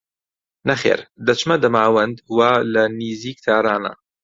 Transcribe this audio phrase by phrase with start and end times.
[0.69, 3.93] نەخێر دەچمە دەماوەند وا لە نیزیک تارانە